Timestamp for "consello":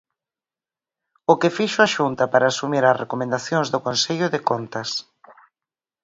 3.87-4.27